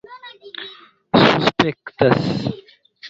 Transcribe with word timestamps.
suspektas 1.31 2.19